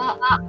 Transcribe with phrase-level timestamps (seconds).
[0.00, 0.40] は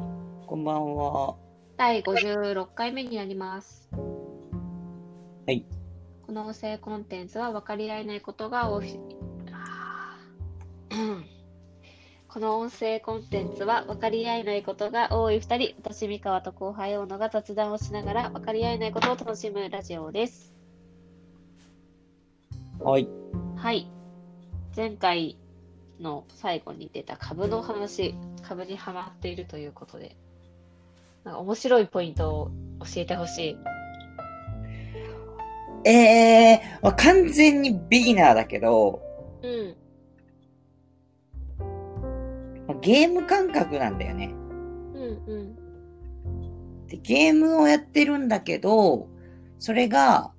[0.48, 1.36] こんばんは。
[1.76, 3.90] 第56回目になります。
[3.92, 5.66] はい。
[6.26, 8.98] この音声コンテンツは分かり合えないことが多い。
[12.30, 20.56] この音声コンテンツは分かり合えないことが多い2人、私、三河と後輩大野が雑談をしながら分かり合えないことを楽しむラジオです。
[22.80, 23.10] はい。
[23.58, 23.92] はい。
[24.74, 25.38] 前回
[26.02, 30.16] の最後に出た株の話、株にハマっているということで、
[31.24, 33.58] なんか面白いポイントを教えてほしい。
[35.84, 39.02] ええー、まあ完全にビギナーだけど、
[39.44, 39.76] うん。
[42.68, 44.34] まあゲーム感覚なんだよね。
[44.96, 45.56] うんうん。
[46.88, 49.08] でゲームをやってるんだけど、
[49.60, 50.32] それが、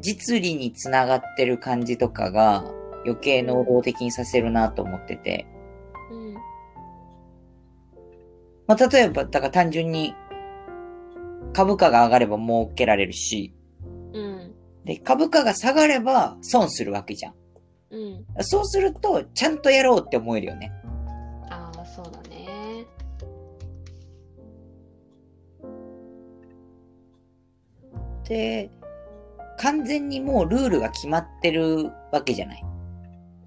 [0.00, 2.64] 実利につながってる感じとかが、
[3.04, 5.46] 余計能動的にさせるなと思ってて。
[6.10, 6.34] うん。
[8.66, 10.14] まあ、例えば、だから単純に、
[11.52, 13.54] 株価が上がれば儲けられるし、
[14.12, 14.54] うん。
[14.84, 17.34] で、株価が下がれば損するわけじゃん。
[17.90, 18.24] うん。
[18.40, 20.72] そうすると、ちゃんとやろうって思えるよね。
[21.48, 22.86] ああ、そうだね。
[28.24, 28.70] で、
[29.58, 32.64] 完全にもうルールが決まってるわけじゃない。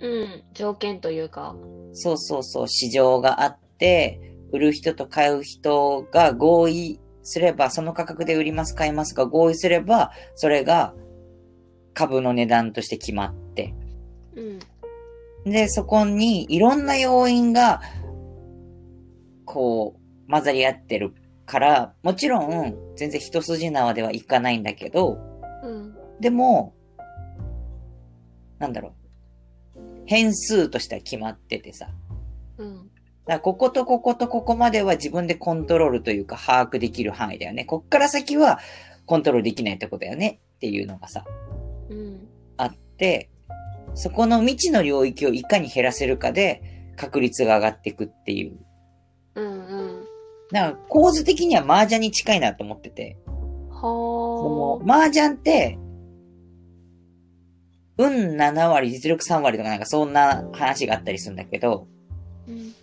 [0.03, 0.43] うん。
[0.53, 1.55] 条件というか。
[1.93, 4.19] そうそうそう、市場があって、
[4.51, 10.93] 売る人と買う人が合意すれば、その価格で売ります、買いますが合意すれば、それが
[11.93, 13.73] 株の値段として決まって。
[14.35, 15.51] うん。
[15.51, 17.81] で、そこにいろんな要因が、
[19.45, 21.13] こう、混ざり合ってる
[21.45, 25.17] から、もちろん、全然一筋縄ではいかないんだけど、
[25.63, 25.95] うん。
[26.19, 26.73] でも、
[28.59, 29.02] なんだろう。
[30.14, 31.88] 変数としては決まっててさ。
[32.58, 32.89] うん。
[33.25, 37.66] だこことこことここまでは自分でコントロールというか把握できる範囲だよね。
[37.66, 38.59] こっから先は
[39.07, 41.25] コントロールできないってことだよねっていうのがさ、
[41.90, 42.28] うん。
[42.57, 43.31] あって、
[43.96, 48.57] そこの未知の領域をいかに減らせるかで確率が上がっていくっていう。
[49.35, 49.46] うん。
[49.46, 50.03] うん。
[50.52, 53.18] だから構図的には麻雀に近いなと思ってて。
[53.72, 55.78] そほの麻雀って、
[57.97, 62.51] 運7割、実力3割とかなんかそんな話があったりするんだけど、ー。
[62.51, 62.73] うん。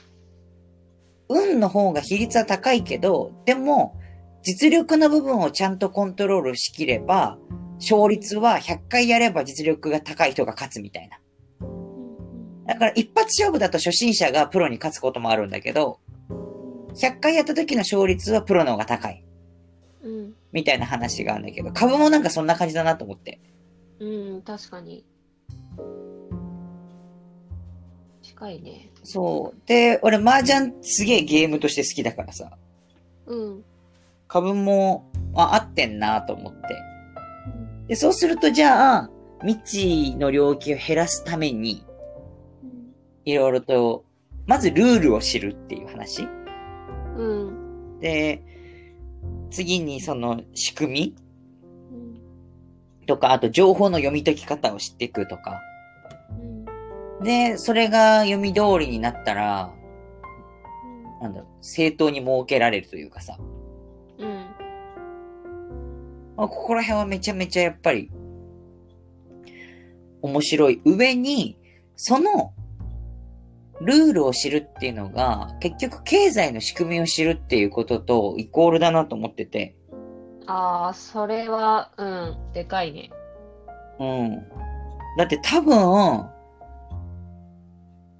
[1.53, 3.97] 運の方が比率は高いけど、でも、
[4.43, 7.38] 実力の部分をちゃんとコントロールしきれば、
[7.78, 11.19] 勝率は100回やれば実力が高い人が勝つみたいな。
[12.66, 15.98] だから一発勝負だと初心者がプロに勝つこともあるんだけど、
[16.94, 19.25] 100回やった時の勝率はプロの方が高い。
[20.03, 20.34] うん。
[20.53, 23.41] みたいな話があるんだけど、株もなんかそんな感じだなと思って。
[24.00, 24.43] うん。
[24.43, 25.05] 確かに。
[28.22, 28.91] 近いね。
[29.05, 29.61] そう。
[29.66, 32.50] で、俺麻雀すげえゲームとして好きだからさ、
[33.27, 33.65] うん。
[34.27, 36.60] 株も、あ、合ってんなと思って。
[37.89, 39.10] で、そうするとじゃあ、
[39.43, 41.84] 未知の領域を減らすために、
[43.25, 44.05] いろいろと、
[44.47, 46.27] まずルールを知るっていう話。
[47.16, 47.99] うん。
[48.00, 48.43] で、
[49.50, 51.30] 次にその仕組みうん。
[53.06, 55.61] とか、あと情報の読み解き方を知っていくとか。
[57.19, 57.25] うん。
[57.25, 59.72] で、それが読み通りになったら、
[61.21, 63.37] なんだろう、正当に設けられるというかさ。
[64.19, 64.28] うん。
[66.37, 68.10] まあ、ここら辺はめちゃめちゃやっぱり、
[70.22, 70.81] 面白い。
[70.84, 71.59] 上に、
[71.97, 72.55] その、
[73.81, 79.75] ルールを知るっていうのが、結局経済の仕組みを知るっていうこととイコールだなと思ってて。
[80.53, 82.53] ああ、それは、うん。
[82.53, 83.11] でかいね。
[84.00, 84.49] うん。
[85.16, 86.28] だって多分、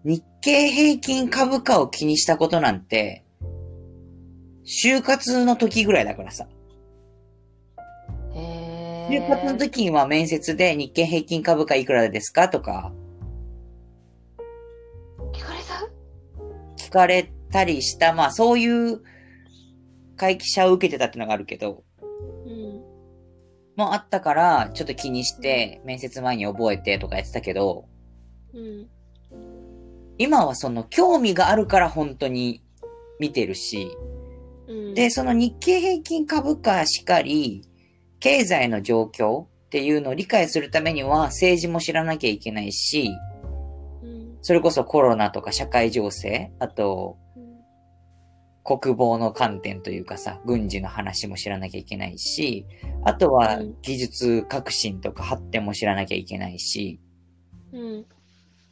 [0.05, 3.25] 日経平均株価を気にしたことなんて、
[4.65, 6.47] 就活の時ぐらいだからさ。
[8.33, 9.57] へ就活のえ。
[9.59, 12.93] 時には面接で日経平均株価いくらですかとか
[15.33, 16.85] 聞かれた？
[16.85, 19.01] 聞かれたりした、まあそういう
[20.17, 21.83] 会記者を受けてたってのがあるけど、うん。
[23.81, 27.89] もうあったからちょっと気にして面接前に覚えてとかやってたけど、
[28.53, 28.87] うん。
[30.19, 32.63] 今はその興味があるから本当に
[33.19, 33.91] 見てるし、
[34.69, 34.95] うん。
[34.95, 37.63] で、その日経平均株価しかり、
[38.19, 43.11] 経済の状況っていうのを理解するためには政治も知らなきゃいけないし、
[44.03, 44.37] うん。
[44.43, 47.20] それこそコロナとか社会情勢、あとうん。
[48.79, 52.67] 国防の観点というかさ、軍事の話も知らなきゃいけないし、
[53.05, 57.01] あとはうん技術革新とか発展も知らなきゃいけないし、
[57.73, 58.07] うん。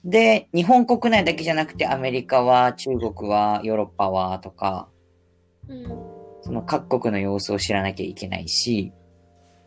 [0.05, 4.89] で、日本国内だけじゃなくて、アメリカは、中国は、ヨーロッパは、とか、
[5.69, 5.85] うん。
[6.43, 8.93] その各国の様子を知らなきゃいけないし、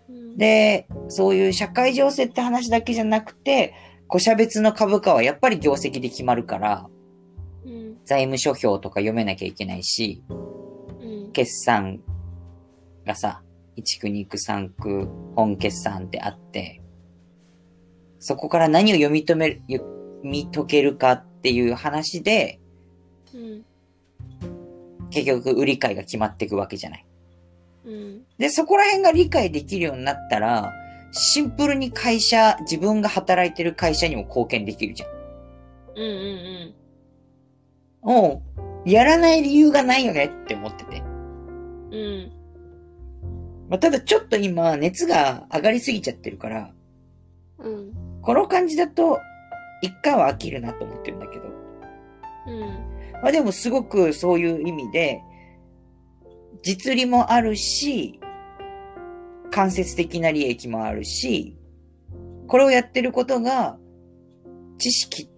[0.10, 3.74] うん、で、そういう社会情勢って話だけじゃなくて、
[4.08, 7.01] 個社別の株価はやっぱり業績で決まるから、うん。
[8.12, 10.22] 財務諸表とか読めなきゃいけないし、
[11.00, 11.32] うん。
[11.32, 12.02] 決算
[13.06, 13.42] がさ、
[13.78, 16.82] 1区、2区、3区、本決算ってあって、
[18.20, 19.90] そこから何を読み止める、読
[20.26, 22.60] み解けるかっていう話で、
[23.34, 23.66] うん。
[25.10, 27.06] 結局売り買いが決まっていくわけじゃない。
[27.86, 28.24] うん。
[28.38, 30.74] で、そこら辺が理解できるようになったら、
[31.14, 35.10] シンプルに会社、自分が働いてる会社にも貢献できるじゃん。
[35.96, 36.04] うん。
[36.04, 36.08] う
[36.68, 36.76] ん。
[36.76, 36.81] も
[38.06, 41.04] う、やらない理由がないよねって思ってて。
[41.92, 42.32] うん。
[43.70, 46.74] まあ、ただちょっと今、熱が上がりすぎちゃってるから、
[47.60, 47.94] うん。
[48.22, 49.20] この感じだと、
[49.82, 51.44] 一回は飽きるなと思ってるんだけど。
[52.48, 52.60] うん。
[53.22, 55.22] まあでもすごくそういう意味で、
[56.64, 58.20] 実利もあるし、
[59.52, 61.58] 間接的な利益もあるし、
[62.48, 63.78] これをやってることが、
[64.78, 65.30] 知識、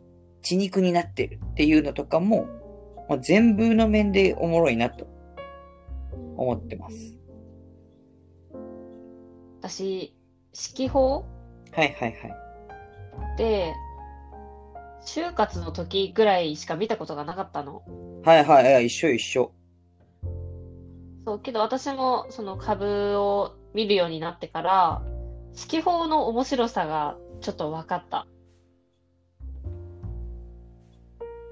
[0.44, 2.46] 血肉になってるっていうのとかも、
[3.10, 5.08] まあ、全部の面でおもろいなと
[6.38, 7.18] 思ってます。
[9.62, 10.14] 私、
[10.76, 11.26] 指揮法？
[11.72, 12.28] はいはいは
[13.36, 13.38] い。
[13.38, 13.74] で、
[15.06, 17.82] 就活の時ぐらいしか見たことがなかったの。
[18.24, 19.52] はいはいはい、一緒一緒。
[21.26, 25.02] そう、けど私もその株を見るようになってから、
[25.56, 28.28] 指揮法の面白さがちょっと分かった。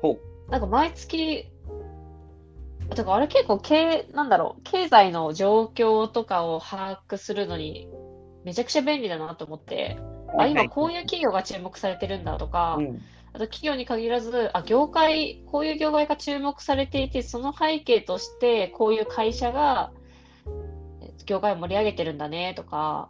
[0.01, 0.19] ほ
[0.49, 1.45] なんか毎月、
[2.89, 7.87] あてかあれ結構経、なんだろう、経済の状況とかを把握するのに
[8.43, 9.97] めちゃくちゃ便利だなと思って、
[10.33, 10.41] う。
[10.41, 13.01] あ、今こういう企業が注目されてるんだとか、うん。
[13.33, 19.91] あと企業に限らず、あ、業界、こういう業界が注目されていて、その背景として、こういう会社が、
[21.01, 23.09] え業界を盛り上げてるんだね、とか、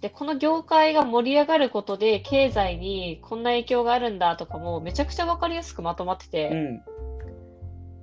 [0.00, 6.82] で、この業界が盛り上がることで、経済にこんな影響があるんだとかも、めちゃくちゃわかりやすくまとまってて、うん。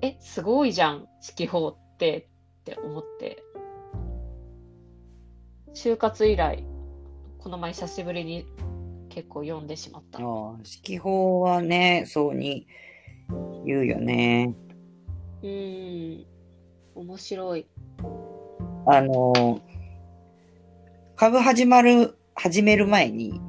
[0.01, 1.07] え、すごいじゃん、
[1.37, 2.27] 指揮法って、
[2.61, 3.43] って思って。
[5.73, 6.63] 就活以来、
[7.39, 8.45] この前久しぶりに
[9.09, 10.19] 結構読んでしまった。
[10.19, 10.51] ああ、
[10.83, 12.67] 指揮法はね、そうに
[13.65, 14.55] 言うよね。
[15.43, 16.25] うーん、
[16.95, 17.67] 面白い。
[18.85, 19.61] あの、
[21.15, 23.39] 株始まる、始める前に、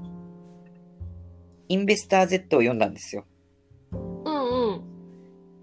[1.69, 3.25] インベスター Z を読んだんですよ。
[3.93, 4.85] うんうん。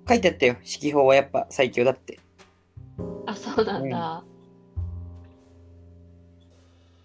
[0.09, 0.55] 書いてあったよ。
[0.63, 2.19] 四季報はやっぱ最強だって。
[3.27, 3.97] あ、そうなんだ。
[3.97, 4.23] あ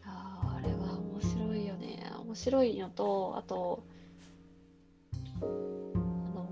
[0.05, 2.03] ーあれは面白いよね。
[2.25, 3.83] 面白いのと、あと、
[5.43, 6.49] あの、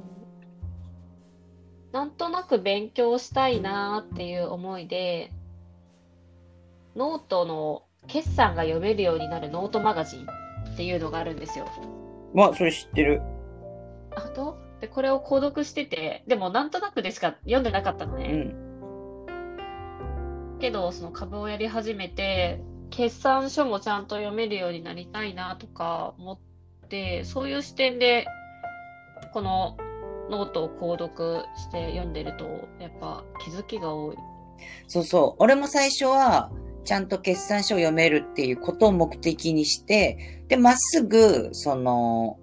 [1.93, 5.33] なんとなく勉強したいなっていう思いで、
[6.95, 10.27] ノートの決算が読めるようになるノートマガジン
[10.73, 11.67] っていうのがあるんですよ。
[12.35, 13.23] まあ、それ知ってる。
[14.15, 18.31] あと、で、これを購読してて、でもなんとなくでしか読んでなかったのね。
[18.33, 18.37] う
[20.57, 20.59] ん。
[20.59, 22.61] けど、その株をやり始めて、
[22.91, 26.39] 決算書もちゃんと読めるようになりたいなとか思っ
[26.89, 28.27] て、そういう視点で、
[29.33, 29.77] この
[30.31, 32.45] ノートを購読して読んでると、
[32.81, 34.17] やっぱ気づきが多い。
[34.87, 35.43] そうそう。
[35.43, 36.51] 俺も最初は、
[36.85, 42.39] ちゃんと決算書を読めるっていうことを目的にして、で、まっすぐ、その、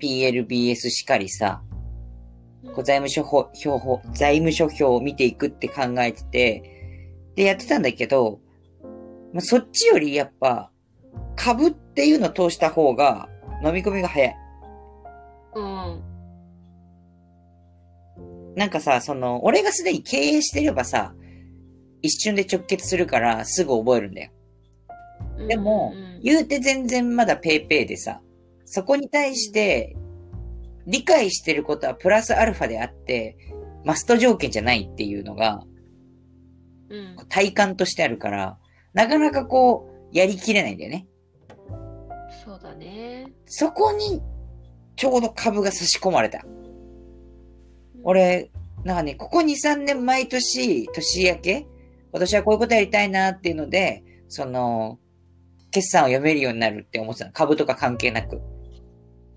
[0.00, 1.62] PLBS しかりさ、
[2.74, 6.70] こう財務諸表、表財務諸表を見ていくって考えてて、
[7.36, 8.40] で、やってたんだけど、
[9.32, 10.70] まあ、そっちよりやっぱ、
[11.36, 13.28] 株っていうのを通した方が、
[13.64, 14.36] 飲み込みが早い。
[15.54, 16.02] うん。
[18.56, 21.14] なんかさ、その、俺がすでに経営してればさ、
[22.04, 24.30] 一瞬で直結するからすぐ覚えるんだよ。
[25.48, 28.20] でもうんうん言うて全然まだペイペイでさ、
[28.64, 29.94] そこに対して、
[30.86, 33.36] 理解してることはプラスアルファであって、
[33.84, 35.62] マスト条件じゃないっていうのが
[36.88, 38.58] うん体感としてあるから、
[38.92, 41.06] なかなかこう、やりきれないんだよね。
[42.44, 43.32] そうだね。
[43.46, 44.22] そこに、
[44.96, 46.44] ちょうど株が差し込まれた。
[48.02, 48.50] 俺、
[48.84, 51.66] なんかね、ここ2、3年毎年、年明け
[52.14, 55.00] 今年はこういうことやりたいなっていうので、その、
[55.72, 57.32] 決算を読めるようになるって思ってたの。
[57.32, 58.40] 株とか関係なく。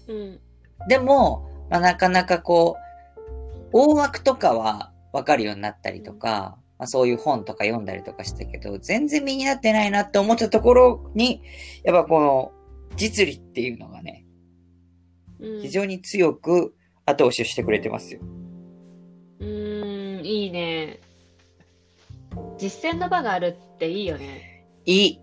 [0.08, 0.40] うん。
[0.88, 2.78] でも、まあ、なかなかこ
[3.18, 11.42] う、大枠とかはわかるようになったりとか、まあ、そういう本とか読んだりとかしたけど、全然身になってないなって思ったところに、
[11.84, 12.52] やっぱこの、
[12.96, 14.24] 実利っていうのがね、
[15.40, 18.22] うん非常に強く後押しをしてくれてますよ。
[19.40, 21.00] うーん、いいね。
[22.58, 24.66] 実践の場があるっていいよね。
[24.86, 25.22] いい。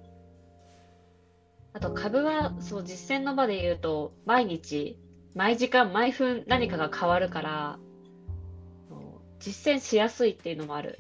[1.73, 4.99] あと株は、そう、実践の場で言うと、毎日、
[5.35, 7.79] 毎時間、毎分何かが変わるから、
[9.41, 10.99] 実践しやすいっていうのもある。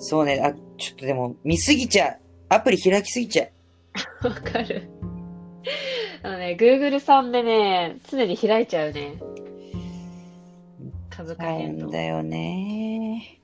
[0.00, 2.18] そうね、あ、ちょっとでも見すぎちゃう。
[2.48, 3.48] アプリ開きすぎちゃう。
[4.28, 4.90] わかる。
[6.22, 9.14] あのね、Google さんでね、常に開いちゃうね。
[11.08, 11.84] 株価大変動。
[11.86, 13.35] 変だよね。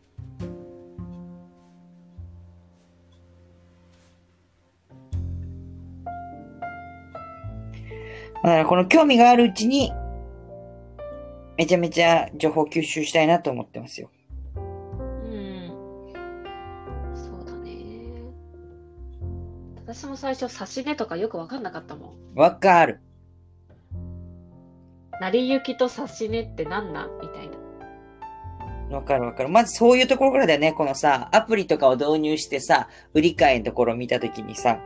[8.42, 9.92] だからこの興味があるうちに、
[11.56, 14.10] めちゃめちゃ情報吸収したいなと思ってますよ。
[14.56, 15.70] うん。
[17.14, 17.76] そうだね。
[19.76, 22.10] 私も最初、指値とかよくわかんなかったもん。
[22.34, 23.00] わかる。
[25.20, 27.10] 成り行きと指値って何なん？
[27.20, 28.96] みたいな。
[28.96, 29.48] わかるわかる。
[29.48, 30.72] まずそういうところからだよね。
[30.72, 34.80] このさ、アプリとかを導入してさ、売り買いのところを見たときにさ、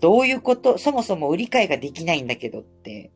[0.00, 3.10] どういうことそもそも売り買いができないんだけどって、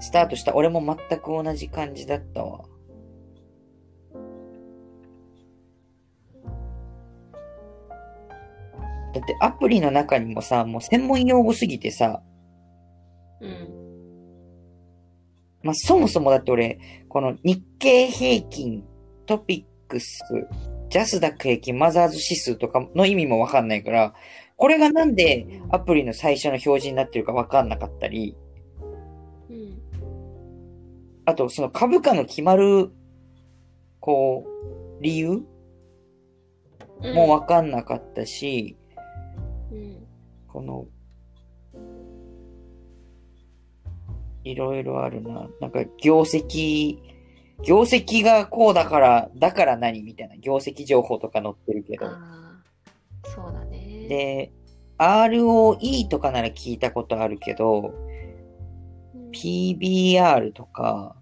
[0.00, 0.54] スタートした。
[0.54, 2.64] 俺も全く同じ感じだったわ。
[9.14, 12.22] だってアプリの中にもさ、もう専門用語すぎてさ、
[13.40, 13.86] うん。
[15.62, 18.84] まあ、そもそもだって俺、この日経平均、
[19.24, 20.20] トピックス、
[20.88, 24.14] ジャスダック平均、マザーズ指数とかの意味もわかんないから、
[24.56, 28.36] これがなんでアプリの最初の表示になってるかわかんなかったり、
[29.50, 29.78] うん。
[31.24, 32.90] あとその株価の決まる、
[34.00, 35.42] こう、理由
[37.02, 38.76] うんもわかんなかったし、
[39.70, 40.06] うん。
[40.46, 40.86] この、
[44.44, 45.48] いろいろあるな。
[45.60, 46.98] なんか業績、
[47.64, 52.06] 業績がこうだから、だから何みたいな業績情報とか載ってるけど。
[53.24, 54.06] そうだね。
[54.08, 54.52] で、
[54.98, 57.92] ROE とかなら聞いたことあるけど、
[59.14, 61.16] うん、PBR とか、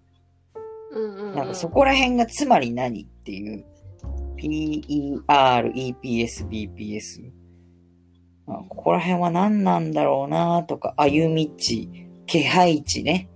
[0.90, 3.64] うんうんうん、なんかそこら辺がつまり何っていう。
[4.36, 7.30] PER、EPS、BPS。
[8.46, 11.88] あここら辺は何なんだろうなとか、歩み値、
[12.26, 13.28] 気配値ね。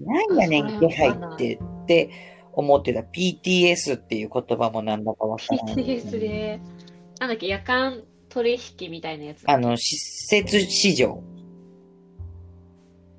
[0.00, 2.10] 何やねん、気配ってって
[2.52, 3.00] 思ってた。
[3.00, 5.74] PTS っていう言葉もなんだかわからない。
[5.76, 6.60] PTS で、
[7.20, 9.44] なんだっけ、夜間取引みたいなやつ。
[9.46, 11.22] あの、施設市場。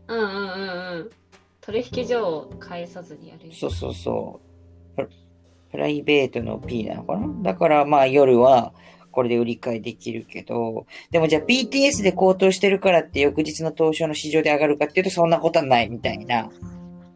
[0.08, 1.10] うんうんうんうん。
[1.62, 3.52] 取引所を返さずにやる。
[3.52, 4.40] そうそうそ
[4.96, 4.96] う。
[4.96, 5.10] プ
[5.72, 8.74] プライベートの P なのかなだからまあ夜は
[9.18, 16.52] これで売り買いできるけど、でもじゃあ PTS で高騰してるからって翌日の東証の市場で上がるかっていうとそんなことはないみたいな。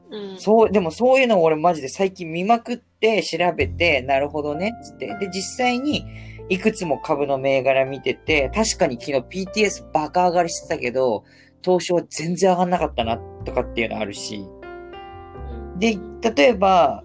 [0.10, 0.40] うん。
[0.40, 5.16] そう、でもそういうのを俺マジで最近見まくって調べて、なるほどね、つって。
[5.20, 6.04] で、実際に
[6.50, 11.24] いくつも株の銘柄見てて、確かに昨日 PTS バカ上がりしてたけど、
[11.64, 14.38] 東証は全然上がんなかったな、とかっていうのあるし。
[14.38, 16.00] うんで、
[16.36, 17.04] 例えば、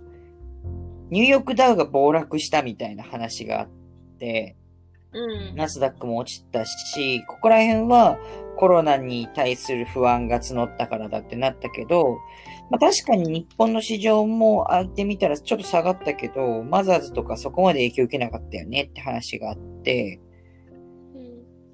[1.10, 3.68] ニューヨークダウが暴落したみたいな話があっ
[4.18, 4.56] て、
[5.16, 5.56] うん。
[5.56, 8.18] ナスダックも落ちたし、ここら辺は
[8.56, 12.18] コロナに対する不安が募ったからだってなったけど、
[12.70, 20.20] まあ確かに日本の市場も開いてみたらちょっと下がったけど、マザーズとかそこまで影響受けなかったよねって話があって、
[21.14, 21.26] うん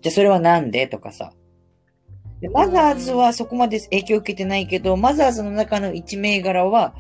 [0.03, 1.33] じゃあそれはなんでとかさ。
[2.41, 6.93] でマザーズはそこまで影響受けてないけど、マザーズの中の1銘柄は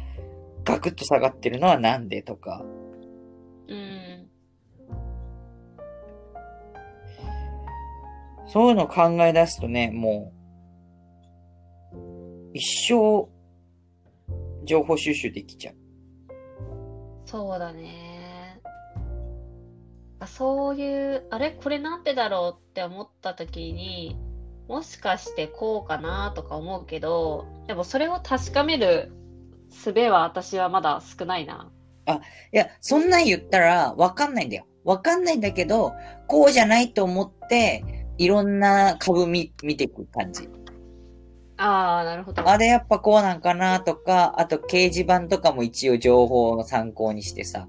[0.64, 2.64] ガクッと下がってるのはなんでとか。
[3.68, 4.01] うん。
[8.52, 10.30] そういうのを考え出すとね、も
[11.94, 13.26] う、一生、
[14.66, 15.74] 情報収集できちゃう。
[17.24, 18.60] そうだね。
[20.20, 21.52] あそういう、あれ？
[21.52, 24.18] これなんでだろうって思った時に、
[24.68, 29.12] もしかしてこうかなとか思うけど、でもそれを確かめる
[29.70, 31.72] 術は私はまだ少ないな。
[32.52, 34.66] いや、そんなん言ったらわかんないんだよ。
[34.84, 35.94] わかんないんだけど、
[36.28, 40.48] こうじゃないと思って、いろんな株見、見ていく感じ。
[41.56, 42.48] ああ、なるほど。
[42.48, 47.68] あれやっぱこうなんかなとか、あと掲示板とかも一応情報の参考にしてさ。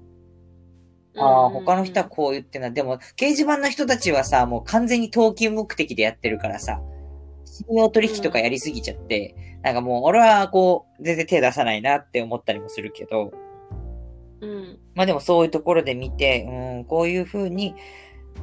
[1.16, 2.70] ああ、他の人はこう言ってんな。
[2.70, 6.80] でも、掲示板の人たちはさ、もう完全に投機目的でやってるからさ、
[7.44, 13.32] 信用取引とかやりすぎちゃって、なんかもう俺はこう、全然手出さないなって思ったりもするけど、
[14.40, 14.78] うん。
[14.94, 17.76] まあでもそういうところで見て、うん、こういう風に、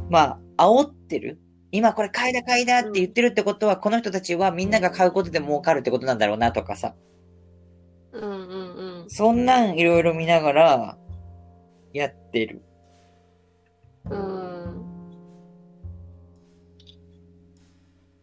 [0.10, 1.40] まあ、煽ってる
[1.72, 6.96] 今これ買いだ買いだって言ってるってことは、この人たちはみんなが買うことで儲かるってことなんだろうなとかさ。
[8.12, 9.10] うんうんうん。
[9.10, 10.98] そんなんいろいろ見ながら、
[11.94, 12.62] やってる。
[14.10, 14.52] うん。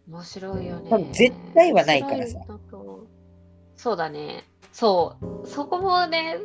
[0.08, 1.08] 面白いよね。
[1.12, 2.40] 絶対はないからさ
[3.76, 4.44] そうだね。
[4.72, 5.46] そう。
[5.46, 6.38] そこもね、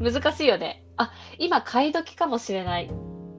[0.00, 0.84] 難しいよね。
[0.96, 2.90] あ、今買い時かもしれない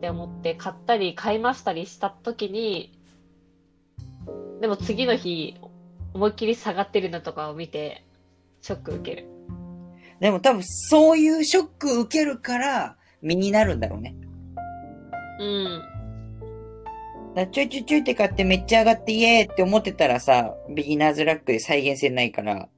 [0.06, 2.92] って思って買ったり買いましたりした時に、
[4.62, 5.58] でも次の日、
[6.14, 8.06] 思いっきり下がってるのとかを見て、
[8.62, 9.28] ショック受ける。
[10.20, 14.16] でも多分そういうショック受けるから、身になるんだろうね。
[15.40, 15.82] うん。
[17.34, 22.70] だちょいちょいちょいって買ってめっちゃ上がってイエーって思ってたらさ、ビギナーズラックで再現性ないから、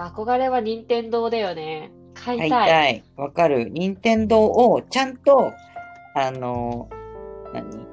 [0.00, 1.92] ぱ憧れは任天堂だよね。
[2.14, 2.50] 買い。
[2.50, 3.04] たい。
[3.16, 3.68] わかる。
[3.68, 5.52] 任天堂をちゃんと、
[6.14, 6.88] あの、
[7.52, 7.86] 何？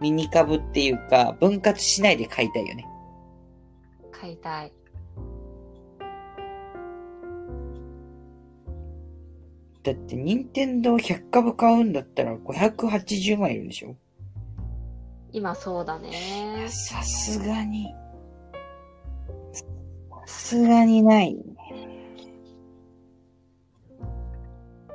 [0.00, 2.84] ミニ株っていうか、分割しないで買いたいよね。
[4.10, 4.72] 買いたい。
[9.82, 13.94] だって、任天堂100株買うんだったら580万いるでしょ？
[15.32, 16.66] 今そうだね。
[16.68, 17.86] さすがに。
[20.26, 21.36] さすがにない。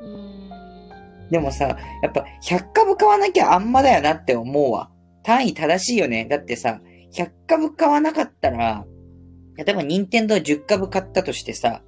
[0.02, 1.30] うーん。
[1.30, 4.92] でもさ、やっぱ100株買わなきゃあんまだよなって思うわ。
[5.24, 6.26] 単位正しいよね。
[6.26, 6.82] だってさ、
[7.14, 8.86] 100株買わなかったら、
[9.58, 11.82] 例えば任天堂10株買ったとしてさ、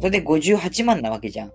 [0.00, 1.52] それで58万なわけじゃん。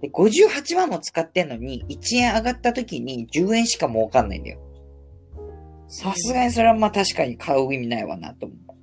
[0.00, 4.58] で、58万も使ってんのに、1円上がった時に10円しか儲かんないんだよ。
[5.88, 8.73] さすがにそれはまあ確かに買う意味ないわなと思う。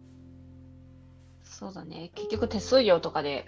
[1.61, 2.11] そうだね。
[2.15, 3.45] 結局手数料とかで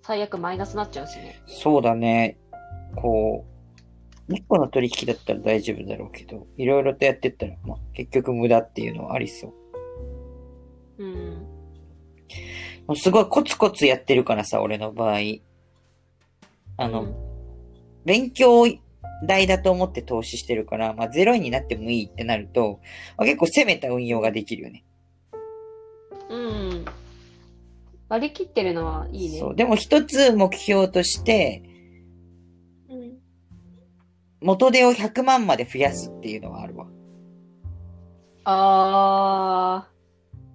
[0.00, 1.42] 最悪マイナスになっちゃうしね。
[1.46, 2.38] そうだね。
[2.96, 3.44] こ
[4.30, 9.48] う、一個の取引だったら大丈夫だろうけど、いろいろとやってったら、まあ、結局無駄っていうのはありそ
[10.98, 11.04] う。
[11.04, 11.46] うん。
[12.86, 15.18] もうすごいコツコツやってるからさ、俺の場合。
[16.78, 17.14] あの、うん
[18.06, 18.66] 勉強
[19.26, 22.80] 代だと思って投資してるから、まあゼロ円になってもいいってなると、
[23.16, 24.84] まあ、結構攻めた運用ができるよね。
[26.28, 26.84] うん。
[28.08, 29.38] 割り切ってるのはいいね。
[29.38, 29.56] そう。
[29.56, 31.62] でも一つ目標として、
[32.88, 33.18] うん。
[34.40, 36.86] 元手を100万まで増やすっていうのはあるわ。
[38.44, 39.88] あ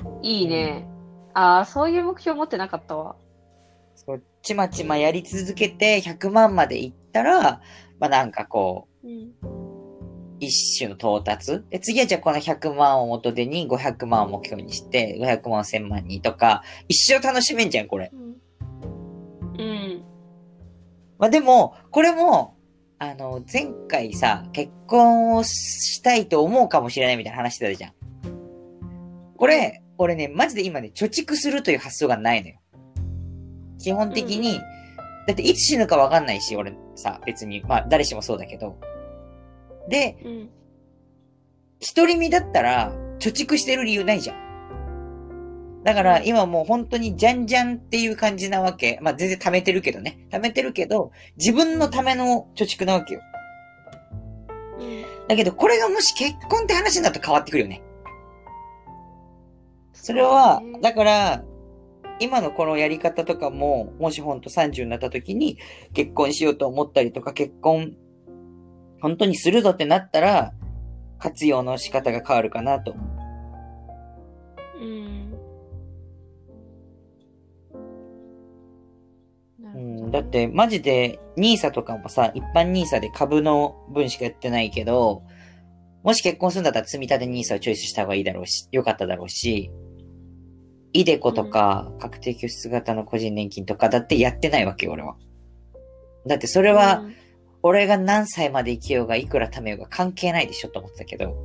[0.04, 0.88] ー、いいね。
[1.34, 3.16] あー、そういう目標持ってなかったわ。
[3.96, 7.62] そう、ちまちまやり続けて100万までいったら、
[8.00, 9.59] まあなんかこう、うん。
[10.40, 11.64] 一種の到達？
[11.70, 18.12] で、次はじゃあこの100万を元手に500万を目標にして、500万を1000万にとか、一生楽しめんじゃん、これ。
[18.14, 19.62] うん。
[19.62, 20.04] うん。
[21.18, 22.56] まあでも、これも、
[22.98, 27.94] あの、前回さ、結婚をしたいと思うかもしれないみたいな話してたじゃん。
[29.38, 32.60] これ、俺ね、マジで今ね、貯蓄するという発想がないのよ。
[33.80, 34.80] 基本的に、うん
[35.30, 38.80] だっていつ死ぬかわかんないし、俺さ、別に、まあ誰しもそうだけど。
[39.90, 40.50] で、うん。
[41.80, 45.84] 一人身だったら、貯蓄してる理由ないじゃん。
[45.84, 49.00] だから、今もう本当にじゃんじゃんっていう感じなわけ。
[49.02, 50.20] まあ全然貯めてるけどね。
[50.30, 53.22] 貯めてるけど、自分のための貯蓄なわけよ。
[54.80, 55.28] うん。
[55.28, 57.82] だけど、これがもし結婚って話になると変わってくるよね。
[59.94, 61.44] それは、だから、
[62.20, 65.58] 今のこのやり方とかも、もしほんと30になった時に
[65.94, 67.96] 結婚しようと思ったりとか、結婚、
[69.02, 70.54] 本当にするぞってなったら、
[71.20, 73.10] 活用の仕方が変わるかなと思う。
[79.76, 80.12] うん。
[80.12, 85.24] だって、マジで、ニーサとかもさ、一般ニーサで株の分しかやってないけど、
[86.04, 89.70] もし結婚するんだったら積み立てニーサをチョイスした方がいいだろうし、よかっただろうし、
[90.94, 95.18] イデコとか、確定拠出型の個人年金とかだってやってないわけよ、俺は。
[96.26, 97.19] だってそれは、うん
[97.62, 101.36] 俺が何歳まで生きようがいくら貯めようが関係ないでしょと思ってたけど、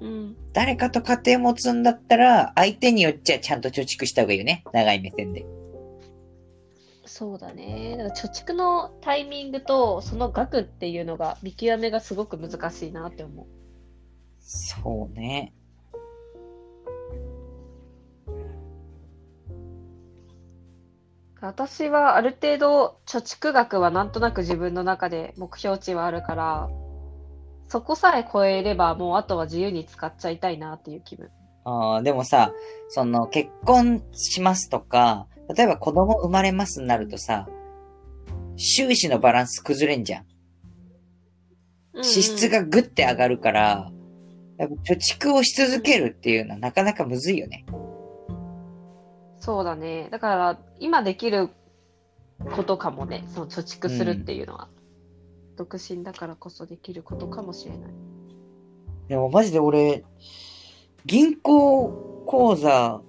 [0.00, 0.36] うん。
[0.52, 4.64] 誰かと家庭持つんだったら、相手によっちゃちゃんと貯蓄した方がいいよね。
[4.72, 5.44] 長い目線で。
[7.04, 7.96] そうだね。
[7.98, 13.46] だから貯蓄のタイミングとその額っていうのが見極めがすごく難しいなって思う。
[14.40, 15.52] そうね。
[21.40, 26.68] 私はある程度貯蓄額はなんとなく自分の中で目標値はあるから、
[27.68, 31.28] そこさえ超えればもうあとは自由に使っちゃいたいなっていう気分。
[31.64, 32.52] ああ、でもさ、
[32.88, 37.46] その結婚しますとか、例えば子供生まれますになるとさ、
[38.56, 40.22] 収支のバランス崩れんじゃん。
[40.22, 40.28] うん
[41.98, 43.90] うん支出がぐって上がるから、
[44.56, 47.64] やっぱ貯蓄をし続けるっていうのはなかなかむずいよね。
[49.48, 50.08] そうだね。
[50.10, 51.48] だから、今できる
[52.54, 54.68] ことかもね、その貯蓄するっていうのは。
[55.56, 57.90] 独身だからこそできることかもしれない。
[59.08, 60.04] でもマジで俺、
[61.06, 63.00] 銀行口座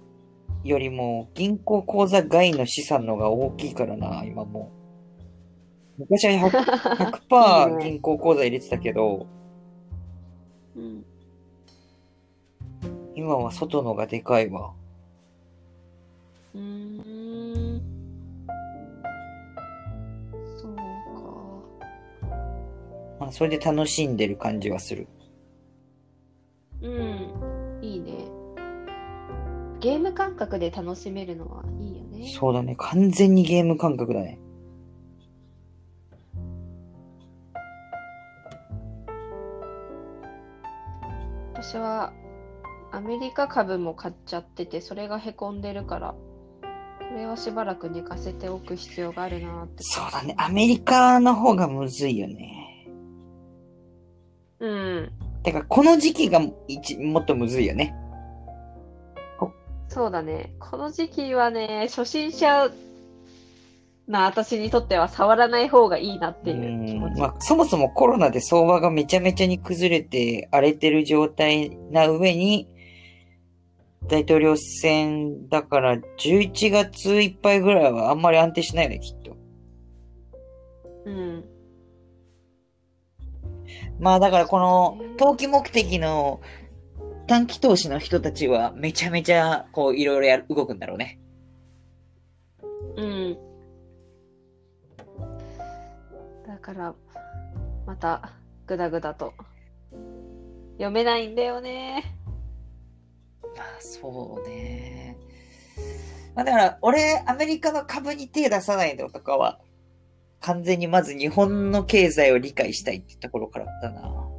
[0.64, 4.72] よりも銀行口座外の資産の方が大きいからな、今も
[5.98, 6.04] う。
[6.04, 9.28] 昔は 100%, 100 いいね銀行口座入れてたけど、
[10.78, 11.04] うん。
[13.16, 14.79] 今は外のがでかいわ。
[16.54, 17.82] うーん。
[20.58, 20.82] そうか。
[23.20, 25.08] まあ、それで楽しんでる感じはする。
[26.82, 27.80] うん。
[27.82, 28.14] いいね。
[29.80, 32.28] ゲーム感覚で楽しめるのはいいよね。
[32.28, 32.76] そうだね。
[32.78, 34.40] 完全にゲーム感覚だね。
[41.54, 42.14] 私は
[42.92, 46.16] アメリカ株も買っちゃってて、それがへこんでるから、
[47.10, 49.84] これはしばらく寝かせておく必要があるなって。
[49.84, 50.36] そうだね。
[50.38, 52.88] アメリカの方がむずいよね。
[54.60, 55.12] うん。
[55.44, 57.96] てか、この時期が一もっとむずいよね。
[59.90, 60.54] そうだね。
[60.60, 62.70] この時期はね、初心者
[64.08, 67.14] な私にとっては触らない方がいいなっていう気持ち。
[67.14, 72.68] うんまあ、そもそもコロナで相場がめちゃめちゃに崩れて荒れてる状態な上に、
[74.08, 79.38] 大統領選だから11月いっぱいぐらいはあんまり安定しないよね、きっと。
[81.06, 81.46] うん。
[84.00, 86.42] まあだからこの投機目的の
[87.28, 91.20] 短期投資の人たちはめちゃめちゃこういろいろやる動くんだろうね。
[92.96, 93.38] うん。
[96.48, 96.96] だから、
[97.86, 98.34] また、
[98.66, 99.34] ぐだぐだと。
[100.74, 102.19] 読めないんだよね。
[103.60, 105.18] まあそうね。
[106.34, 109.60] まあだから俺アメリカの株に手出さないのとかは
[110.40, 114.30] 完全にまず日本の経済を理解したいってところからだな。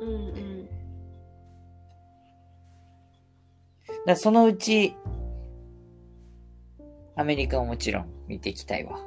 [0.00, 0.68] うんうん。
[4.06, 4.96] だそのうち、
[7.14, 8.98] アメリカをもちろん見ていきたいわ。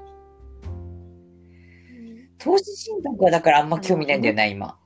[2.38, 4.78] 投資信託はだからあんま興味ないんだよな、今。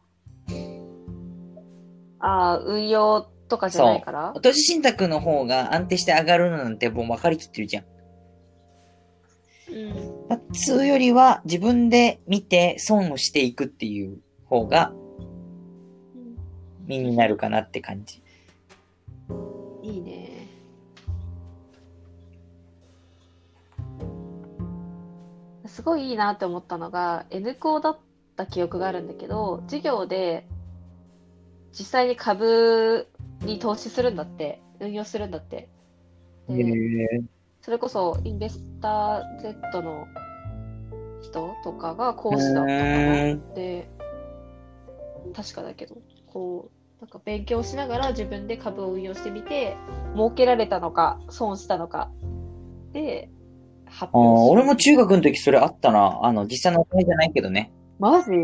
[2.20, 4.34] ああ、運用とかじゃないから？
[4.42, 7.84] 投資信託の方が安定して上がるのなんてもう分かりきってるじゃん。
[9.72, 9.90] うん。
[10.30, 14.94] まあ、通よりは自分で見て損をしていくっていう方が
[16.86, 18.24] 身になるかなって感じ。
[19.84, 20.48] いいね。
[25.66, 27.98] すごいいいなって思ったのが N 校だっ
[28.36, 30.46] た記憶があるんだけど授業で
[31.72, 33.08] 実際に株
[33.42, 35.70] に投資するんだって運用するんだって
[36.48, 37.22] で
[37.62, 40.08] それこそインベスター Z の
[41.22, 43.90] 人とかが講師だったかうなで
[45.36, 45.98] 確かだけど
[46.28, 49.78] こうなんか勉強しながら自分で株を運用してみて
[50.16, 52.10] 儲けられたのか損したのか
[52.94, 53.30] で
[53.90, 56.20] 発表俺も中学の時それあったな。
[56.22, 57.72] あの、実際のお金じゃないけどね。
[57.98, 58.32] マジ？
[58.32, 58.36] い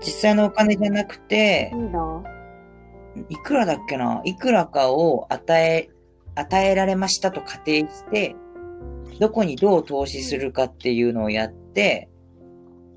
[0.00, 2.22] 実際のお金じゃなくてい、な。
[3.28, 4.22] いくらだっけな？
[4.24, 5.90] いくらかを与え、
[6.34, 8.36] 与えられましたと仮定して、
[9.18, 12.08] どこにどう投資するかっていうのをやって、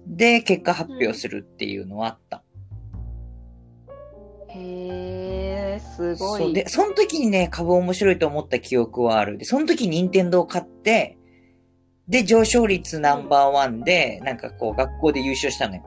[0.08, 2.44] で、結果発表するっていうのはあった。
[4.50, 6.42] へえ、すごい。
[6.42, 9.38] そうで、その時にね、株面白いと思った記憶はある。
[9.38, 11.18] で、その時に任天堂買って、
[12.08, 15.84] で、上昇率ナンバーワンで、なんかこう、学校で優勝したのよ。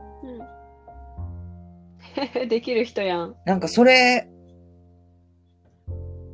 [2.42, 3.36] う んできる人やん。
[3.44, 4.28] なんかそれ、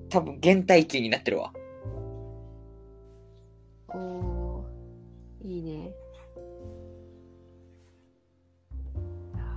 [0.09, 1.53] 多分、原体験になってるわ。
[3.88, 5.92] おーいいね。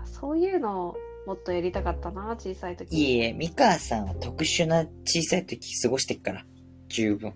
[0.06, 0.96] そういうの
[1.28, 2.96] もっとやりたかったな、小さい時。
[2.96, 6.46] いいえ、三河さんは特殊な小さい時過ごしてっから。
[6.88, 7.34] 十分。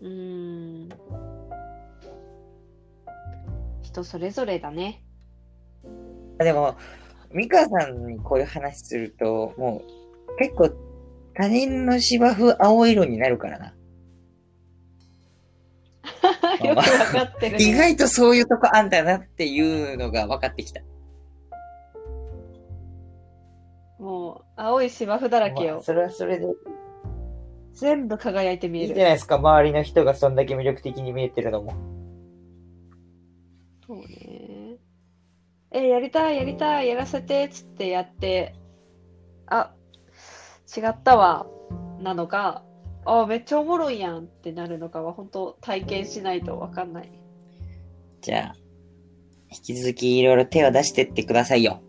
[0.00, 0.88] うーん。
[3.82, 5.02] 人それぞれだね。
[6.42, 6.76] でも、
[7.32, 9.82] 三河さんにこういう話すると、も
[10.28, 10.70] う、結構、
[11.34, 13.74] 他人の芝生青色になるからな。
[16.66, 17.64] よくわかってる、ね。
[17.64, 20.82] 意外とそういうとこあんだなっていうのが分かってきた。
[23.98, 25.74] もう、青い芝生だらけよ。
[25.74, 26.46] まあそれはそれで。
[27.74, 28.94] 全部輝いて見いいえる。
[28.94, 31.72] じゃないですか、周りの人がそんだけ魅力的に見えてるのも。
[33.86, 34.31] そうね。
[35.74, 38.54] え、やりたい、やりたい、やらせて、つってやって、
[39.46, 39.72] あ、
[40.76, 41.46] 違ったわ、
[42.00, 42.62] なのか、
[43.04, 47.10] あ、めっちゃおもろいやんってなるのかは、本当体験しないとわかんない。
[48.20, 48.56] じゃあ、
[49.50, 51.82] 引き続きいろいろ手を出してってくださいよ。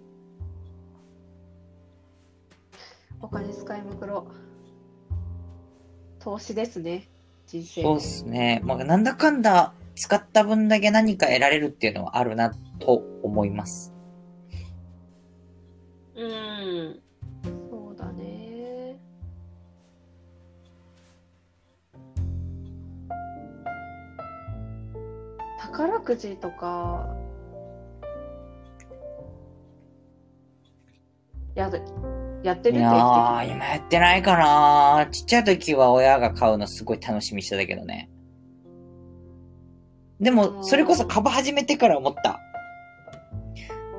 [3.21, 4.27] お金使い袋。
[6.19, 7.09] 投資ですね、
[7.47, 7.99] 人生のそうっ。
[8.01, 8.61] すね。
[8.63, 13.93] まあ、なんだかんだ使った分だけ何か得られるっていうのはあるなと思います。
[16.15, 16.99] うん。
[17.69, 18.99] そうだね。
[25.59, 27.15] 宝くじとか、
[31.55, 31.81] やで、
[32.43, 38.09] やっているやー、定期的に今やってないかなちっちゃい時は親が買うのすごい楽しみにしてたけどね。
[40.23, 42.39] でも、それこそ株始めてから思った。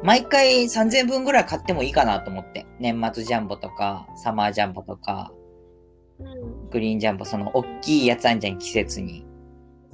[0.03, 2.67] 毎回3000分ぐらい買ってもいいかなと思って。
[2.79, 5.33] 年末ジャンボとか、サマージャンボとか、
[6.19, 9.27] うんグリーンジャンボ、その大きいやつあんじゃん、季節に。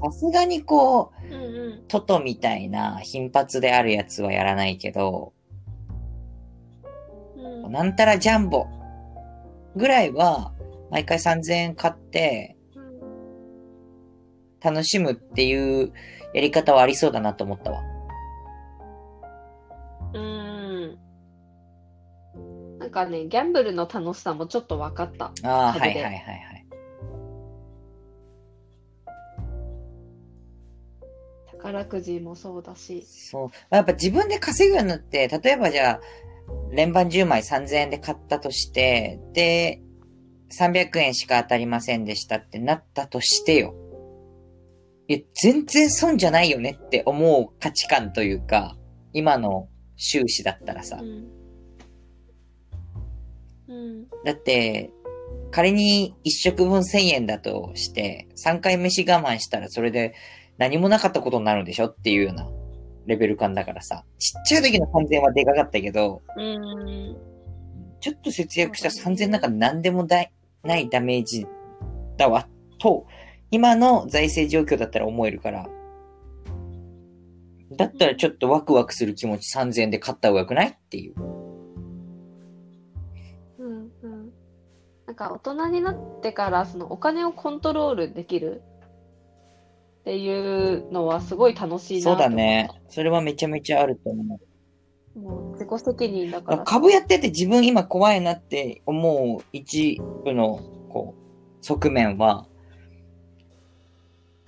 [0.02, 5.32] さすがにこう、うんうんトトみたいな頻発であるやつはやらないけど、
[7.36, 8.66] うんなんたらジャンボ
[9.74, 10.52] ぐらいは、
[10.90, 12.56] 毎回3000円買って
[14.62, 15.92] 楽しむっていう
[16.34, 17.80] やり方はありそうだなと思ったわ。
[20.14, 20.98] うん。
[22.78, 25.32] なんかね、ギャンブルの楽しさもちょっと分かった。
[25.42, 26.66] ああ、はいはいはいはい。
[31.52, 33.04] 宝くじもそうだし。
[33.06, 33.50] そう。
[33.70, 36.00] やっぱ自分で稼ぐようになって、例えばじゃあ、
[36.70, 39.82] 連番10枚3000円で買ったとして、で、
[40.50, 43.74] 300円しか当たりませんでしたってなったとしてよ。
[45.10, 48.76] いや、全然損じゃないよねって思う価値観というか、
[49.12, 51.04] 今の収支だったらさう。
[51.04, 51.26] ん。
[53.66, 54.06] うん。
[54.24, 54.92] だって、
[55.50, 60.14] 仮に1食分1000円だとして、3回飯我慢したらそれで
[60.58, 62.48] 何もなかったことになるんでしょっていうような
[63.06, 64.04] レベル感だからさ。
[64.20, 67.16] ちっちゃい時の3000円はでかかったけど、うん。
[67.98, 70.22] ちょっと節約した3000円なんか何でもな
[70.76, 71.48] いダメージ
[72.16, 72.46] だわ、
[72.78, 73.08] と、
[73.50, 75.68] 今の財政状況だったら思えるから。
[77.72, 80.68] だったらちょっとワクワクする気持ち3000円で買った方がよくない？
[80.68, 81.14] っていう。
[83.58, 83.90] うん。
[84.02, 84.32] うん。
[85.06, 88.62] なんか大人になってから、そのお金をコントロールできる
[90.00, 92.70] っていうのはすごい楽しいなそうだね。
[92.88, 94.38] それはめちゃめちゃあると思
[95.16, 95.18] う。
[95.18, 96.64] もう自己責任だから。
[96.64, 102.46] 株やってて自分今怖いなって思う一部のこう側面は、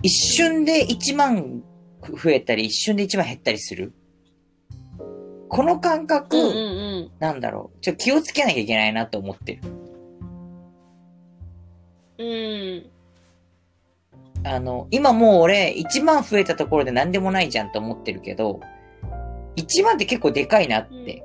[0.03, 1.63] 一瞬で1万
[2.03, 3.93] 増えたり、一瞬で1万減ったりする？
[5.49, 7.79] この感覚、うんうんなんだろう？
[7.79, 9.61] ちょっと気をつけなきゃいけないなと思ってる。
[12.19, 12.27] うん。
[12.27, 12.31] う
[14.41, 14.45] ん。
[14.45, 18.59] あの、今もう俺1万増えたところで何でもないじゃんと思ってるけど、
[19.55, 21.23] 1万って結構でかいなって。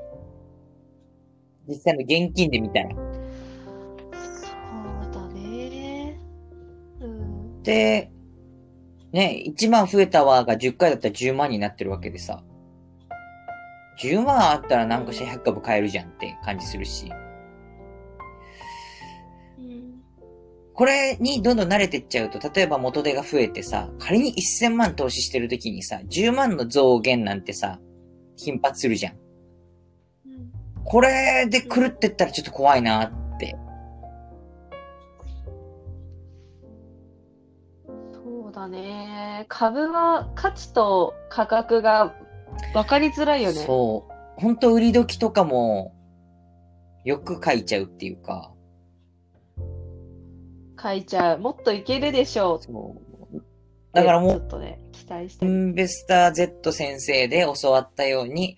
[1.66, 2.90] 実際の現金で見たら。
[2.94, 2.98] そう
[5.12, 6.18] だね。
[7.00, 7.62] うん。
[7.62, 8.10] で、
[9.12, 12.42] ね、1万増えたわが10回だったら10万になってるわけでさ。
[14.00, 17.10] 10万あったら何かしら100株買えるじゃんって感じするし。
[19.58, 20.02] うん。
[20.74, 27.80] これにどんどん慣れてっちゃうと、例えば元手が増えてさ、仮に1000万投資してる時にさ、10万の増減なんてさ、
[28.38, 29.16] 頻発するじゃん
[30.84, 33.12] これで狂ってったらちょっと怖いなっ
[38.68, 39.46] だね。
[39.48, 42.14] 株は価値と価格が
[42.74, 43.60] 分かりづらいよね。
[43.60, 44.40] そう。
[44.40, 45.94] ほんと売り時とかも、
[47.04, 48.52] よく書いちゃうっていうか。
[50.80, 51.38] 書いちゃう。
[51.40, 52.62] もっといけるでしょう。
[52.62, 52.96] そ
[53.32, 53.42] う。
[53.92, 55.54] だからもうちょ、っとね、期待してイる。
[55.54, 58.56] ンベスター Z 先生で教わったように、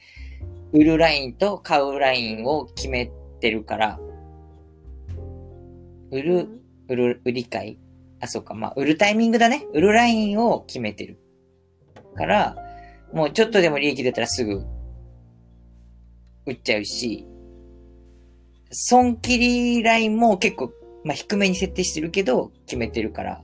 [0.72, 4.00] 売るラインと買うラインを決めてるから、
[6.10, 6.48] 売る、
[6.88, 7.78] 売る、売り買い
[8.20, 9.66] あ、そうか、まあ、売るタイミングだね。
[9.72, 11.18] 売るラインを決めてる。
[12.16, 12.56] から、
[13.12, 14.62] もうちょっとでも利益出たらすぐ、
[16.46, 17.26] 売っちゃうし、
[18.70, 20.72] 損切りラインも結構、
[21.04, 23.42] まあ、低めに設定してるけど、決めてるから、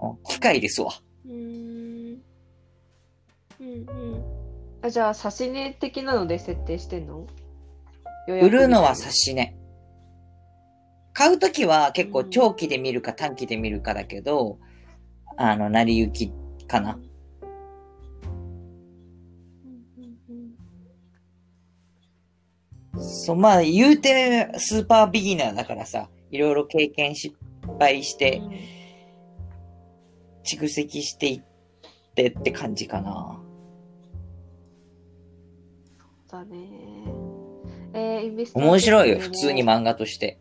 [0.00, 0.92] うん機械ですわ。
[1.26, 1.32] うー
[2.14, 2.22] ん。
[3.60, 4.24] うんうん。
[4.80, 7.26] あ、じゃあ、差し値的なので設定してんの？
[8.28, 9.56] 売るのは差差し値。
[11.18, 14.60] 買うときは結構長期で見るか短期で見るかだけど、
[15.36, 16.32] あの、成り行き
[16.68, 16.96] かな。
[22.96, 27.36] そう、まあ言うてスーパービギナーだからさ、いろいろ経験失
[27.80, 28.40] 敗して、
[30.44, 31.42] 蓄積していっ
[32.14, 33.40] てって感じかな。
[36.30, 36.68] だね。
[37.92, 40.38] えー、インベスト面白いよ、普通に漫画として。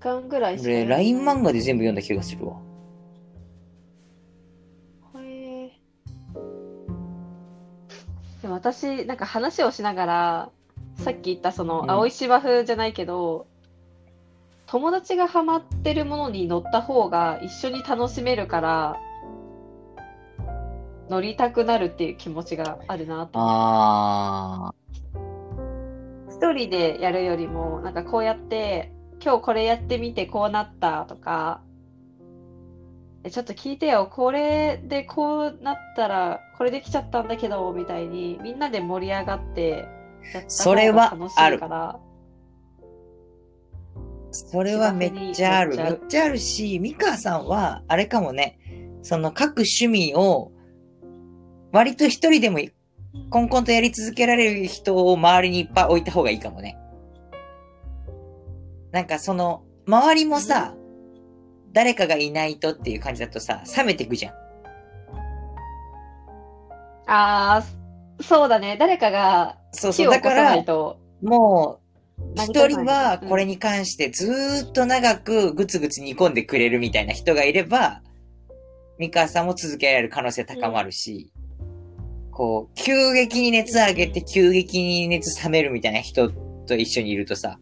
[0.00, 2.56] 巻ぐらいしか俺、LINE 漫画で全部読んだ気がするわ。
[5.16, 5.70] へえ
[8.42, 10.50] でも私、なんか話をしながら、
[10.96, 13.46] さっき言ったその、うん青い芝生じゃないけど、
[14.66, 19.00] 友達がハマってるものに乗った方が一緒に楽しめるから、
[21.08, 24.74] 乗りたくなるっていう気持ちがあるなと思って。
[24.74, 24.74] あ
[26.30, 31.62] 一人でやるよりも、なんかこうやって、今日これやってみてこうなったとか、
[33.22, 39.88] え、ちょっと聞いてよ、これでこうなったら、これできちゃったんだけど、みたいに、みんなで盛り上がって、
[40.32, 45.76] やったそれは方が楽しいから、ー、それはめっちゃある。
[45.76, 48.58] めっちゃあるし、ミカさんは、あれかもね、
[49.02, 50.52] その各趣味を、
[51.72, 52.58] 割と一人でも
[53.28, 56.78] コンコンとやり続けられる人を周りにいっぱい置いた方がいいかもね。
[58.92, 60.74] なんかその、周りもさ、
[61.72, 64.34] 誰かがいないとっていう感じだとさ、冷めてくじゃん。
[67.06, 70.10] あー、そうだね、誰かがそうそう。
[70.10, 70.64] だから
[71.22, 71.80] も
[72.18, 78.02] う、一人はこれに関してずーっと長くぐつぐつ煮込んでくれるみたいな人がいれば、
[78.98, 81.32] ミカさんも続けられる可能性高まるし、
[82.30, 86.30] こう、急激に熱上げて急激に熱冷めるみたいな人
[86.66, 87.58] と一緒にいるとさ、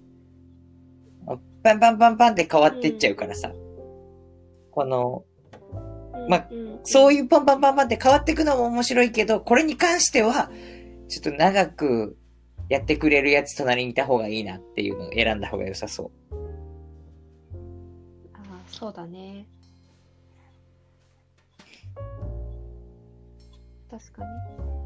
[1.62, 3.52] パンパンパンパンって変わっていっちゃうからさ、
[4.70, 5.24] この、
[6.28, 10.50] まうんうんそういうパンパンパンパンって変わっていくのも面白いけど、これに関しては、
[11.08, 12.16] ちょっと長く
[12.68, 16.10] やってくれるやつ隣にいた方がいいなっていうのを選んだ方が良さそう。
[18.34, 19.46] あーそうだね。
[23.90, 24.77] 確かに。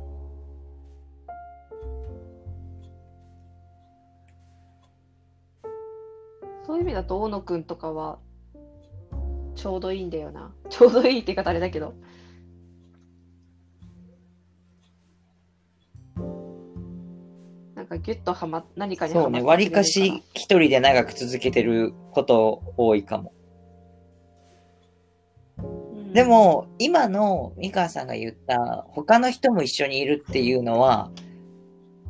[6.66, 8.18] そういう意味だと大野くんとかは
[9.54, 10.52] ちょうどいいんだよな。
[10.70, 11.94] ちょうどいいって言い方あれだけど。
[17.74, 23.32] なんかギュッとはま、何かにそうね、はま割かし一人で長く続けてること多いかも。
[25.58, 31.10] らうんでも、今の三川さんが言った、他の人も一緒にいるっていうのは、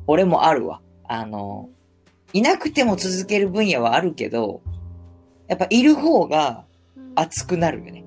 [0.06, 0.82] 俺もあるわ。
[1.04, 1.70] あの、
[2.32, 4.62] いなくても続ける分野はあるけど、
[5.48, 6.64] やっぱいる方が
[6.96, 8.04] うん熱くなるよね。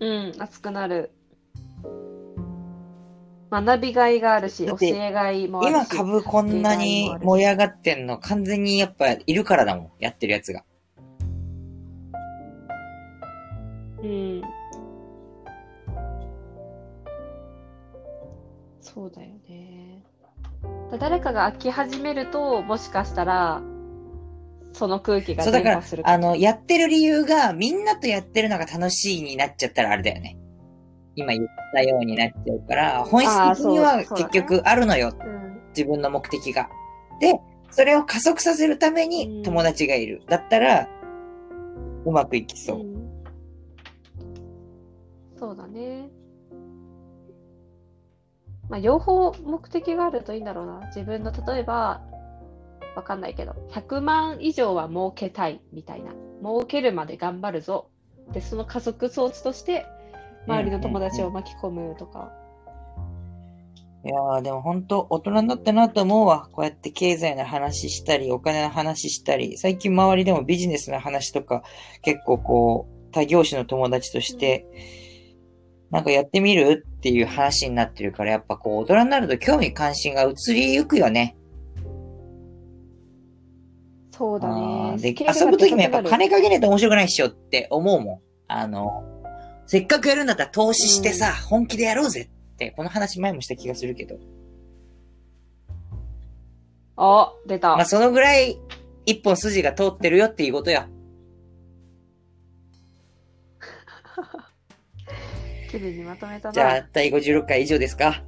[0.00, 1.10] うん、熱くなる。
[3.50, 5.72] 学びがいがあるし、教えがいもあるし。
[5.74, 9.90] 今株こんなに盛り上がってんの完全にやっぱいるからだもん。
[9.98, 10.64] やってるやつが。
[14.02, 14.42] うん。
[18.80, 19.30] そうだよ
[20.98, 23.62] 誰かが飽き始めると、もしかしたら、
[24.72, 30.38] その空気がそうだからあの、やってる理由がみんなとやってるのが楽しいになっちゃったらあれだよね。
[31.16, 35.12] 今言ったようになっちゃうから、本質的には結局あるのよ。
[35.18, 35.60] うん。
[35.70, 36.68] 自分の目的が。
[37.20, 37.38] で、
[37.70, 40.22] それを加速させるためうんに友達がいる。
[40.28, 40.88] だったら、
[42.04, 42.80] うまくいきそう。
[42.80, 43.00] うん
[45.40, 46.10] そうだね。
[48.70, 50.86] まあ、両方目的があるといいんだろうな。
[50.86, 52.00] 自分の、例えば、
[52.94, 56.12] わかんないけど、100万以上は儲けたいみたいな。
[56.40, 57.90] 儲けるまで頑張るぞ。
[58.32, 59.86] で、その加速装置として、
[60.46, 62.32] 周りの友達を巻き込むとか。
[64.04, 66.48] いやー、でも本当大人になったなと思うわ。
[66.52, 71.64] こうやって経済の話したり、お金の話したり、最近周りでもビジネスの話とか、
[72.02, 74.64] 結構こう、他業種の友達として、
[75.90, 81.36] なんかやってみるっていう話になってるから、やっぱこう、大人になると興味関心が移りゆくよね。
[84.12, 84.96] そうだあね。
[84.98, 88.20] ーで、遊ぶときもやっぱ金かけないと面白くないっしょって思うもん。
[88.46, 89.02] あの、
[89.66, 94.16] せっかくやるんだったら投資してさ、本気でやろうぜって、この話前もした気がするけど。
[96.96, 97.68] あ、出た。
[97.76, 98.58] まあ、そのぐらい
[99.06, 100.70] 一本筋が通ってるよっていうこと
[105.72, 105.80] よ。
[105.80, 106.52] 綺麗にまとめたな。
[106.52, 108.24] じゃあ、第56回以上ですか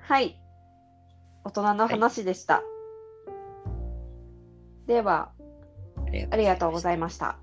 [0.00, 0.40] はい。
[1.44, 2.62] 大人の話でした。
[4.86, 5.32] では、
[6.06, 7.38] ありありがとうごいざいました。